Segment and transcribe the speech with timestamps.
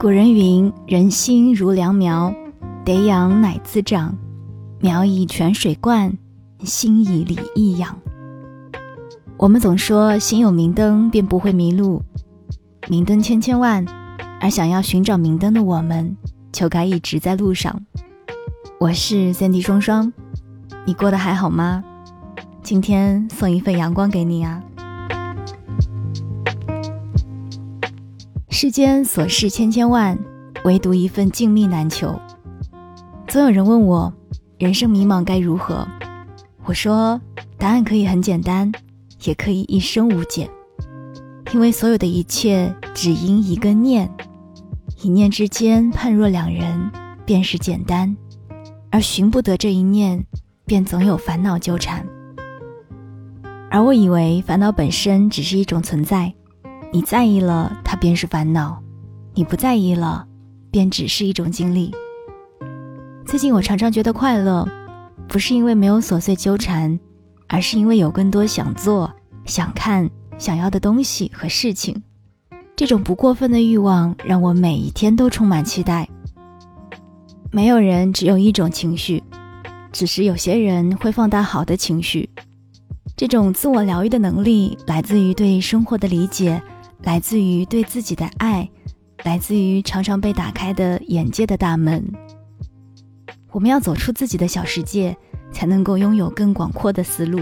[0.00, 2.32] 古人云：“人心如良苗，
[2.84, 4.16] 得养乃滋长。
[4.78, 6.16] 苗以泉水灌，
[6.60, 7.98] 心以礼义养。”
[9.36, 12.00] 我们总说心有明灯便不会迷路，
[12.86, 13.84] 明灯千千万，
[14.40, 16.16] 而想要寻找明灯的我们，
[16.52, 17.84] 就该一直在路上。
[18.78, 20.12] 我是三 D 双双，
[20.86, 21.82] 你过得还好吗？
[22.62, 24.62] 今天送一份阳光给你啊！
[28.60, 30.18] 世间琐事千千万，
[30.64, 32.20] 唯独一份静谧难求。
[33.28, 34.12] 总有人问我，
[34.58, 35.86] 人生迷茫该如何？
[36.64, 37.20] 我说，
[37.56, 38.72] 答案可以很简单，
[39.22, 40.50] 也可以一生无解。
[41.54, 44.10] 因为所有的一切只因一个念，
[45.02, 46.90] 一念之间判若两人，
[47.24, 48.12] 便是简单；
[48.90, 50.26] 而寻不得这一念，
[50.66, 52.04] 便总有烦恼纠缠。
[53.70, 56.34] 而我以为烦恼本身只是一种存在。
[56.90, 58.78] 你在意了，它便是烦恼；
[59.34, 60.26] 你不在意了，
[60.70, 61.94] 便只是一种经历。
[63.26, 64.66] 最近我常常觉得快乐，
[65.28, 66.98] 不是因为没有琐碎纠缠，
[67.46, 69.12] 而是因为有更多想做、
[69.44, 70.08] 想看、
[70.38, 72.02] 想要的东西和事情。
[72.74, 76.08] 这种不过分的欲望，让我每一天都充满期待。
[77.50, 79.22] 没有人只有一种情绪，
[79.92, 82.30] 只是有些人会放大好的情绪。
[83.14, 86.62] 这种自我疗愈的能力，来自于对生活的理解。
[87.02, 88.68] 来自于对自己的爱，
[89.24, 92.04] 来自于常常被打开的眼界的大门。
[93.52, 95.16] 我们要走出自己的小世界，
[95.52, 97.40] 才能够拥有更广阔的思路，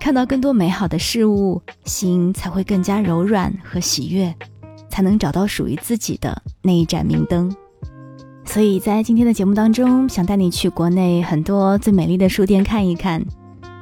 [0.00, 4.34] 看到更多美好的事物，心才会更加柔软和喜悦，
[4.88, 7.54] 才能找到属于自己的那一盏明灯。
[8.44, 13.24] 所以在今天的节目当中，想带你去国内很多最美丽的书店看一看，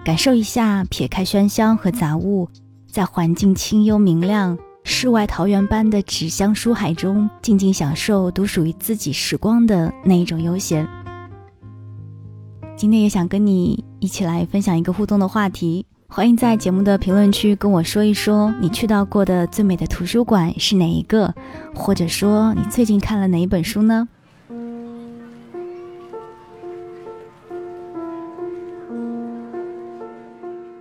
[0.05, 2.48] 感受一下撇开喧嚣和杂物。
[2.86, 4.56] 在环境清幽明亮、
[5.05, 10.88] 世外桃源般的纸香书海中，静静享受独属于自己时光的那一种悠闲。
[12.74, 21.34] 今天也想跟你一起来分享一个互动的话题，欢迎在节目的评论区跟我说一说你去到过的最美的图书馆是哪一个，
[21.75, 24.09] 或者说你最近看了哪一本书呢？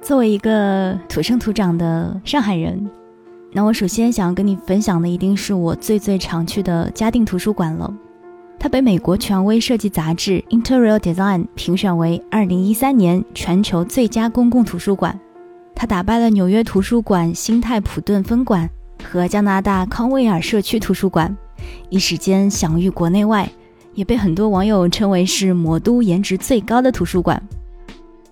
[0.02, 2.90] 作为一个土生土长的上海人，
[3.56, 7.94] 那我首先想要跟你分享的一定是我最最常去的嘉定图书馆了。
[8.58, 15.20] 它被美国权威设计杂志 Interior Design 评选为2013年全球最佳公共图书馆。
[15.76, 18.68] 它打败了纽约图书馆新泰普顿分馆
[19.04, 21.36] 和加拿大康威尔社区图书馆，
[21.90, 23.48] 一时间享誉国内外，
[23.94, 27.42] 也被很多网友称为是魔都颜值最高的图书馆。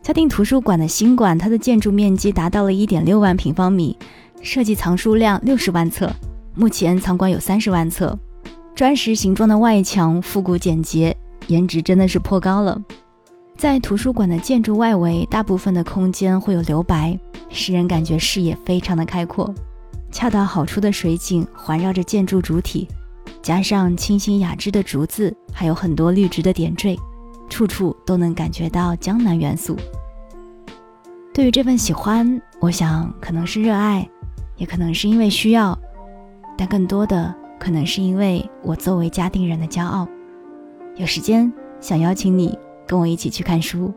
[0.02, 3.96] 嘉定图书馆的新馆，它的建筑面积达到了一点六万平方米，
[4.44, 6.12] 设计藏书量六十万册，
[6.56, 8.18] 目前藏馆有三十万册。
[8.74, 11.16] 砖石形状的外墙复古简洁，
[11.48, 12.82] 颜值真的是颇高了。
[13.56, 17.18] 在图书馆的建筑外围，大部分的空间会有留白，
[17.50, 19.54] 使人感觉视野非常的开阔。
[20.12, 22.88] 恰到好处的水景环绕着建筑主体，
[23.42, 26.98] 加上清新雅致的竹子，还有很多绿植的点缀。
[27.50, 29.78] 处处都能感觉到江南元素。
[31.34, 34.10] 对于这份喜欢，我想可能是热爱，
[34.62, 35.76] 也可能是因为需要，
[36.56, 40.08] 但更多的可能是因为我作为嘉定人的骄傲。
[40.96, 42.56] 有时间想邀请你
[42.86, 43.92] 跟我一起去看书。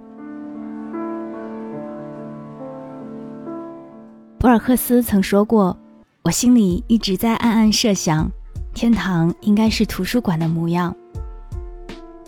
[4.38, 5.76] 博尔赫斯曾说过
[6.24, 8.30] ：“我心里一直在暗暗设想，
[8.72, 10.96] 天堂应该是图书馆的模样。”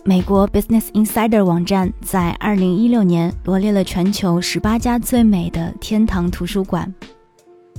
[0.04, 6.94] 美国 Business Insider 网站在2016年罗列了全球18家最美的天堂图书馆。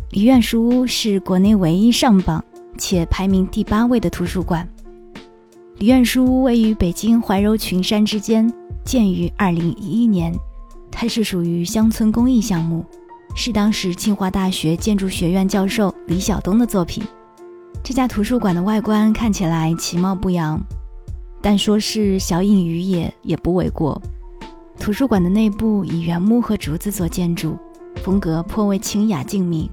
[0.10, 2.42] 梨苑书屋是国内唯一上榜
[2.78, 4.68] 且排名第八位的图书馆。
[5.80, 8.52] 梨苑书屋位于北京怀柔群山之间，
[8.86, 10.34] 建于2011年。
[10.90, 12.86] 它是属于乡村公益项目，
[13.36, 17.04] 是当时清华大学建筑学院教授李晓东的作品。
[17.84, 20.58] 这家图书馆的外观看起来其貌不扬。
[21.42, 24.02] 但说是小隐于野也不为过。
[24.80, 27.58] 图书馆的内部以原木和竹子做建筑，
[27.98, 29.70] 风格颇为清雅静谧。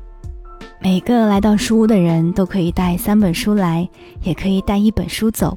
[0.85, 3.89] 每个来到书屋的人都可以带三本书来，
[4.23, 5.57] 也可以带一本书走。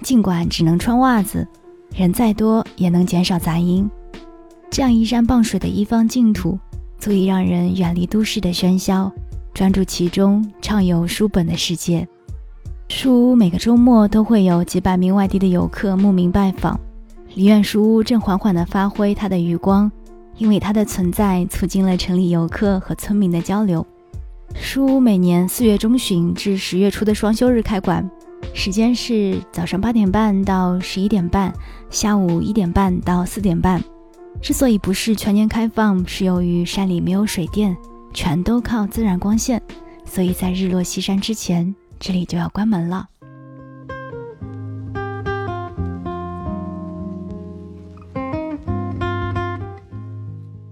[0.00, 1.46] 尽管只能穿袜子，
[1.94, 3.86] 人再多也能减少杂音。
[4.70, 6.58] 这样依山傍水的一方净土，
[6.98, 9.12] 足以让人远离都市的喧嚣，
[9.52, 12.08] 专注其中，畅游书本的世界。
[12.88, 16.80] 书屋每个周末都会有几百名外地的游客慕名拜访，
[17.34, 19.92] 梨苑书屋正缓缓地发挥它的余光，
[20.38, 23.86] 因为它的存在促进了城里游客和村民的交流。
[24.54, 28.08] 书屋每年四月中旬至十月初的双休日开馆，
[28.54, 31.52] 时间是早上八点半到十一点半，
[31.88, 33.82] 下午一点半到四点半。
[34.40, 37.76] 之所以不是全年开放，是由于山里没有水电，
[38.12, 39.60] 全都靠自然光线，
[40.04, 43.08] 所以在日落西山之前，这里就要关门了。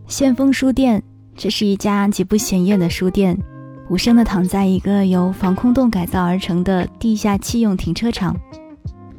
[0.06, 1.02] 先锋书店，
[1.36, 3.38] 这是一家极不显眼的书店，
[3.88, 8.36] 无声的躺在一个由防空洞改造而成的地下汽用停车场，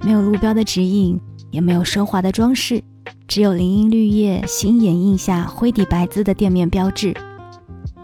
[0.04, 1.20] 没有路标的指引，
[1.50, 2.84] 也没有奢华的装饰，
[3.28, 7.16] 只有林荫绿叶新掩映下灰底白字的店面标志。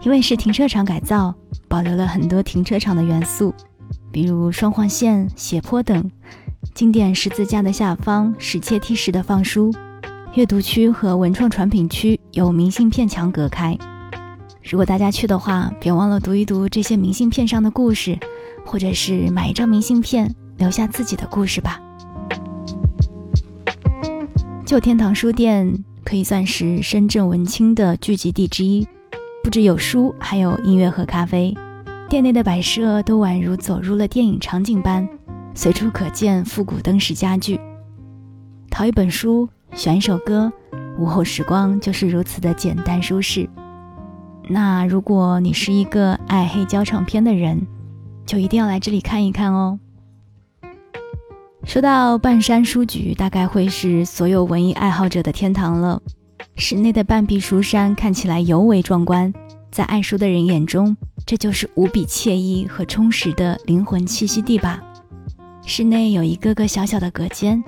[0.02, 1.32] 因为是停车场改造，
[1.68, 3.54] 保留了很多停车场的元素，
[4.10, 6.10] 比如双黄线、斜坡等。
[6.74, 9.72] 经典十字架的下方是阶梯式的放书。
[10.34, 13.78] 阅读区和文创产品区有明信片墙隔开。
[14.68, 18.18] 如果大家去的话，别忘了读一读这些明信片上的故事，
[18.64, 21.80] 或者是买一张明信片，留下自己的故事吧。
[24.64, 28.88] 旧天堂书店可以算是深圳文青的聚集地之一，
[29.44, 31.54] 不只有书，还有音乐和咖啡。
[32.08, 35.08] 店内的摆设都宛如走入了电影场景般，
[35.54, 37.60] 随处可见复古灯饰家具。
[38.70, 39.48] 淘一本书。
[39.74, 40.50] 选一首歌，
[40.96, 43.46] 午后时光就是如此的简单舒适。
[44.48, 47.66] 那如果你是一个爱黑胶唱片的人，
[48.24, 49.78] 就一定要来这里看一看哦。
[51.64, 56.00] 说到半山书局，大概会是所有文艺爱好者的天堂了。
[56.56, 59.32] 室内的半壁书山看起来尤为壮观，
[59.70, 64.82] 在爱书的人眼中，这就是无比惬意和充实的灵魂栖息地吧。
[65.64, 67.62] 室内有一个个小小的隔间。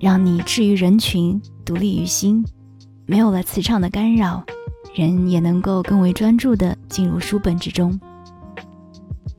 [0.00, 2.44] 让你置于人群，独立于心，
[3.04, 4.44] 没有了磁场的干扰，
[4.98, 7.98] 人也能够更为专注地进入书本之中。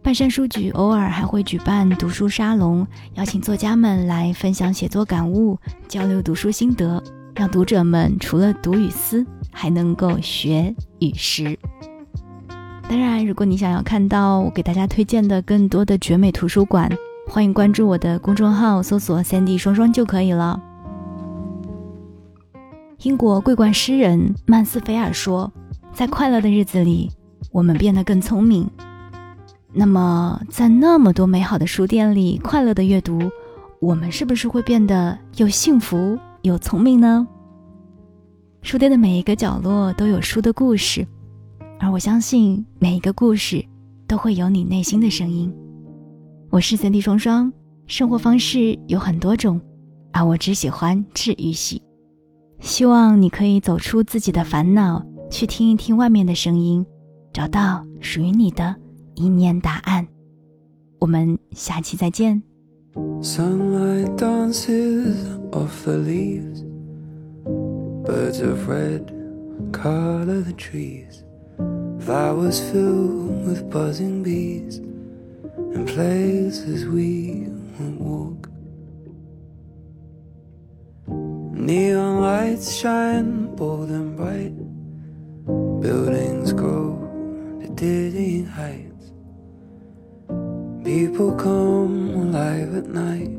[0.01, 5.59] 半山书局偶尔还会举办读书沙龙，邀请作家们来分享写作感悟，
[5.89, 7.03] 交流读书心得，
[7.35, 11.59] 让读者们除了读与思，还能够学与识。
[12.87, 16.89] 当然，如果你想要看到我给大家推荐的更多的绝美图书馆，
[17.27, 20.59] 欢迎关注我的公众号，搜索“三 D 双双”就可以了。
[23.03, 25.49] 英国桂冠诗人曼斯菲尔说
[25.95, 27.09] ：“在快乐的日子里，
[27.49, 28.69] 我们变得更聪明。”
[29.71, 33.17] 那么，在那么多美好的书店里，快乐的阅读，
[33.79, 37.25] 我们是不是会变得又幸福又聪明呢？
[38.63, 41.07] 书店的每一个角落都有书的故事，
[41.79, 43.63] 而我相信每一个故事
[44.07, 45.49] 都会有你内心的声音。
[46.49, 47.49] 我是三 D 双双，
[47.87, 49.61] 生活方式有很多种，
[50.11, 51.81] 而我只喜欢治愈系。
[52.59, 56.85] 希望你可以走出自己的烦恼，去听一听外面的声音，
[57.33, 58.75] 找到属于你的
[59.15, 60.07] 一念答案。
[60.99, 62.41] 我们下期再见。
[75.73, 77.47] and places we
[77.77, 78.49] won't walk.
[81.53, 82.08] Neon
[82.49, 84.55] lights shine bold and bright,
[85.81, 86.97] buildings grow
[87.61, 89.11] to dizzying heights.
[90.83, 93.35] People come alive at night,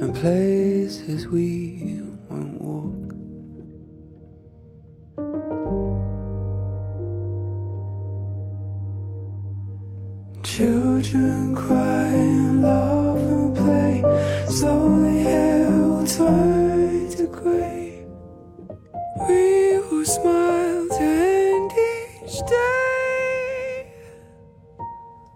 [0.00, 3.14] and places we won't walk.
[10.42, 11.89] Children cry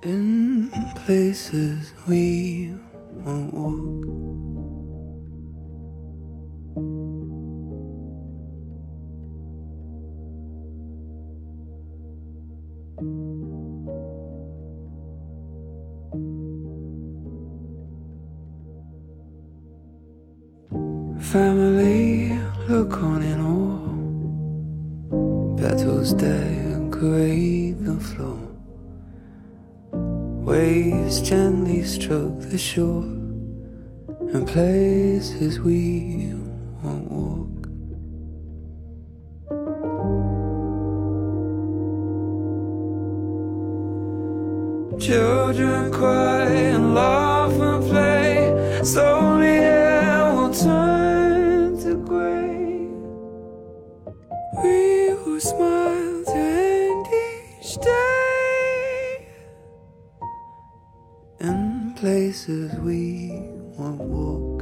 [0.05, 0.71] in
[1.07, 2.75] places we
[3.25, 4.05] won't walk.
[21.23, 23.81] Family look on in awe.
[25.57, 28.54] Petals decorate the floor.
[30.45, 33.03] Waves gently stroke the shore.
[34.35, 36.35] And places we
[36.83, 37.55] won't walk.
[45.01, 48.83] Children cry and laugh and play.
[48.85, 52.91] Slowly air will turn to gray.
[54.63, 56.14] We will smile
[62.35, 63.31] places we
[63.79, 64.54] won't walk.